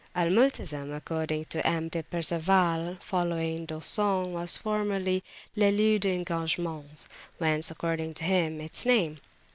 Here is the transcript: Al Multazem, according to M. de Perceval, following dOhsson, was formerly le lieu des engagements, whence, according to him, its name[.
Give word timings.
Al 0.15 0.29
Multazem, 0.31 0.91
according 0.97 1.45
to 1.45 1.63
M. 1.63 1.87
de 1.87 2.01
Perceval, 2.01 2.97
following 2.99 3.67
dOhsson, 3.67 4.29
was 4.31 4.57
formerly 4.57 5.23
le 5.55 5.65
lieu 5.69 5.99
des 5.99 6.15
engagements, 6.15 7.07
whence, 7.37 7.69
according 7.69 8.15
to 8.15 8.23
him, 8.23 8.59
its 8.59 8.83
name[. 8.83 9.17